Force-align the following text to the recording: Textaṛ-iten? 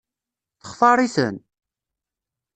Textaṛ-iten? 0.61 1.35